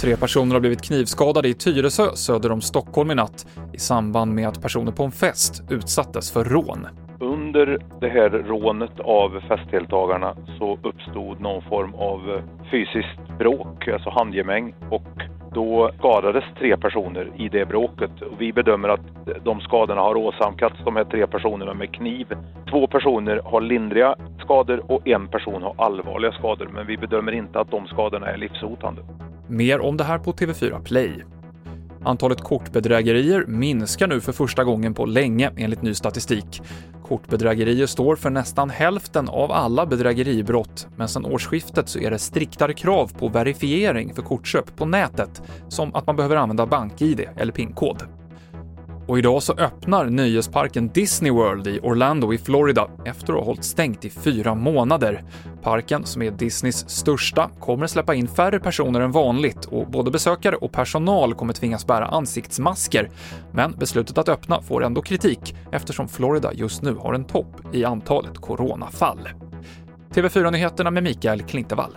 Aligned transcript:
Tre 0.00 0.16
personer 0.16 0.54
har 0.54 0.60
blivit 0.60 0.82
knivskadade 0.82 1.48
i 1.48 1.54
Tyresö 1.54 2.16
söder 2.16 2.52
om 2.52 2.60
Stockholm 2.60 3.10
i 3.10 3.14
natt 3.14 3.46
i 3.72 3.78
samband 3.78 4.34
med 4.34 4.48
att 4.48 4.62
personer 4.62 4.92
på 4.92 5.04
en 5.04 5.10
fest 5.10 5.62
utsattes 5.70 6.32
för 6.32 6.44
rån. 6.44 6.86
Under 7.20 7.78
det 8.00 8.08
här 8.08 8.30
rånet 8.30 9.00
av 9.00 9.40
festdeltagarna 9.48 10.34
så 10.58 10.78
uppstod 10.82 11.40
någon 11.40 11.62
form 11.62 11.94
av 11.94 12.40
fysiskt 12.70 13.38
bråk, 13.38 13.88
alltså 13.88 14.10
handgemäng 14.10 14.74
och 14.90 15.08
då 15.54 15.90
skadades 15.98 16.44
tre 16.58 16.76
personer 16.76 17.30
i 17.36 17.48
det 17.48 17.68
bråket. 17.68 18.10
Vi 18.38 18.52
bedömer 18.52 18.88
att 18.88 19.00
de 19.44 19.60
skadorna 19.60 20.00
har 20.00 20.16
åsamkats 20.16 20.76
de 20.84 20.96
här 20.96 21.04
tre 21.04 21.26
personerna 21.26 21.74
med 21.74 21.94
kniv. 21.94 22.26
Två 22.70 22.86
personer 22.86 23.40
har 23.44 23.60
lindriga 23.60 24.16
skador 24.46 24.92
och 24.92 25.08
en 25.08 25.28
person 25.28 25.62
har 25.62 25.74
allvarliga 25.78 26.32
skador, 26.32 26.70
men 26.74 26.86
vi 26.86 26.96
bedömer 26.96 27.32
inte 27.32 27.60
att 27.60 27.70
de 27.70 27.86
skadorna 27.86 28.26
är 28.26 28.36
livshotande. 28.36 29.02
Mer 29.48 29.80
om 29.80 29.96
det 29.96 30.04
här 30.04 30.18
på 30.18 30.32
TV4 30.32 30.84
Play. 30.84 31.24
Antalet 32.04 32.40
kortbedrägerier 32.40 33.44
minskar 33.46 34.06
nu 34.06 34.20
för 34.20 34.32
första 34.32 34.64
gången 34.64 34.94
på 34.94 35.06
länge 35.06 35.50
enligt 35.56 35.82
ny 35.82 35.94
statistik. 35.94 36.62
Kortbedrägerier 37.02 37.86
står 37.86 38.16
för 38.16 38.30
nästan 38.30 38.70
hälften 38.70 39.28
av 39.28 39.52
alla 39.52 39.86
bedrägeribrott, 39.86 40.88
men 40.96 41.08
sedan 41.08 41.24
årsskiftet 41.24 41.88
så 41.88 41.98
är 41.98 42.10
det 42.10 42.18
striktare 42.18 42.72
krav 42.72 43.12
på 43.18 43.28
verifiering 43.28 44.14
för 44.14 44.22
kortköp 44.22 44.76
på 44.76 44.84
nätet, 44.84 45.42
som 45.68 45.94
att 45.94 46.06
man 46.06 46.16
behöver 46.16 46.36
använda 46.36 46.66
BankID 46.66 47.28
eller 47.36 47.52
PIN-kod. 47.52 48.15
Och 49.06 49.18
idag 49.18 49.42
så 49.42 49.52
öppnar 49.52 50.06
nöjesparken 50.06 50.88
Disney 50.88 51.32
World 51.32 51.66
i 51.66 51.80
Orlando 51.82 52.32
i 52.32 52.38
Florida 52.38 52.88
efter 53.04 53.32
att 53.32 53.38
ha 53.38 53.44
hållit 53.44 53.64
stängt 53.64 54.04
i 54.04 54.10
fyra 54.10 54.54
månader. 54.54 55.24
Parken, 55.62 56.04
som 56.04 56.22
är 56.22 56.30
Disneys 56.30 56.88
största, 56.88 57.50
kommer 57.60 57.86
släppa 57.86 58.14
in 58.14 58.28
färre 58.28 58.60
personer 58.60 59.00
än 59.00 59.12
vanligt 59.12 59.64
och 59.64 59.90
både 59.90 60.10
besökare 60.10 60.56
och 60.56 60.72
personal 60.72 61.34
kommer 61.34 61.52
tvingas 61.52 61.86
bära 61.86 62.06
ansiktsmasker. 62.06 63.10
Men 63.52 63.72
beslutet 63.72 64.18
att 64.18 64.28
öppna 64.28 64.62
får 64.62 64.84
ändå 64.84 65.02
kritik 65.02 65.54
eftersom 65.72 66.08
Florida 66.08 66.52
just 66.52 66.82
nu 66.82 66.94
har 66.94 67.14
en 67.14 67.24
topp 67.24 67.60
i 67.72 67.84
antalet 67.84 68.38
coronafall. 68.38 69.28
TV4-nyheterna 70.14 70.90
med 70.90 71.02
Mikael 71.02 71.42
Klintevall. 71.42 71.96